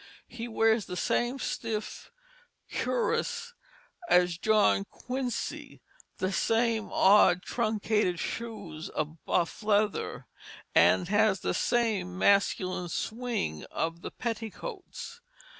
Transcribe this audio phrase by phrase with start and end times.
[0.27, 2.09] He wears the same stiff
[2.75, 3.53] cuirass
[4.09, 5.79] as John Quincy,
[6.17, 10.25] the same odd truncated shoes of buff leather,
[10.73, 15.21] and has the same masculine swing of the petticoats.